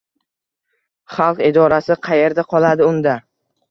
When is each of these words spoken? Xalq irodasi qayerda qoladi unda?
Xalq 1.19 1.43
irodasi 1.51 2.01
qayerda 2.11 2.51
qoladi 2.57 2.93
unda? 2.93 3.19